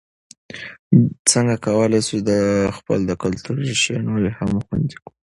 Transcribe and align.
څنګه 1.31 1.55
کولای 1.65 2.01
سو 2.07 2.15
د 2.29 2.31
خپل 2.77 3.01
کلتور 3.23 3.55
ریښې 3.67 3.95
نورې 4.07 4.31
هم 4.37 4.51
خوندي 4.65 4.95
کړو؟ 5.01 5.11